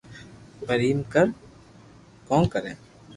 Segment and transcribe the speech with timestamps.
[0.67, 0.99] پر ايم
[2.27, 2.73] ڪو ڪري